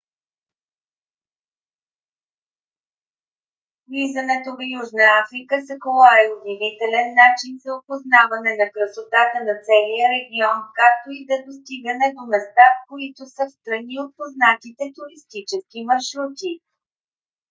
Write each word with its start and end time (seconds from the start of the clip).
влизането 3.91 4.49
в 4.57 4.59
южна 4.81 5.03
африка 5.21 5.55
с 5.67 5.69
кола 5.83 6.13
е 6.23 6.33
удивителен 6.37 7.07
начин 7.23 7.53
за 7.63 7.69
опознаване 7.77 8.51
на 8.61 8.67
красотата 8.73 9.37
на 9.47 9.53
целия 9.67 10.05
регион 10.17 10.59
както 10.79 11.07
и 11.19 11.27
да 11.29 11.35
достигане 11.47 12.07
до 12.17 12.23
места 12.33 12.65
които 12.89 13.21
са 13.35 13.43
встрани 13.51 13.95
от 14.03 14.11
познатите 14.19 14.83
туристически 14.97 15.77
маршрути 15.89 16.51